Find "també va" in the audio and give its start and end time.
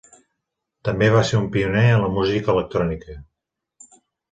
0.89-1.21